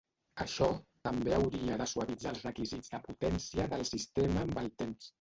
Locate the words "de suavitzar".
1.83-2.33